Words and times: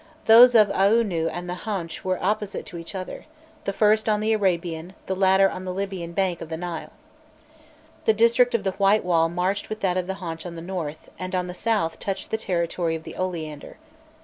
Those 0.25 0.55
of 0.55 0.69
Aûnû 0.69 1.29
and 1.31 1.47
the 1.47 1.53
Haunch 1.69 2.03
were 2.03 2.17
opposite 2.23 2.65
to 2.65 2.79
each 2.79 2.95
other, 2.95 3.25
the 3.65 3.71
first 3.71 4.09
on 4.09 4.19
the 4.19 4.33
Arabian, 4.33 4.93
the 5.05 5.15
latter 5.15 5.47
on 5.47 5.63
the 5.63 5.71
Libyan 5.71 6.11
bank 6.13 6.41
of 6.41 6.49
the 6.49 6.57
Nile. 6.57 6.91
The 8.05 8.13
district 8.13 8.55
of 8.55 8.63
the 8.63 8.71
White 8.71 9.05
Wall 9.05 9.29
marched 9.29 9.69
with 9.69 9.81
that 9.81 9.97
of 9.97 10.07
the 10.07 10.15
Haunch 10.15 10.43
on 10.43 10.55
the 10.55 10.61
north, 10.63 11.09
and 11.19 11.35
on 11.35 11.45
the 11.45 11.53
south 11.53 11.99
touched 11.99 12.31
the 12.31 12.37
territory 12.39 12.95
of 12.95 13.03
the 13.03 13.15
Oleander. 13.15 13.77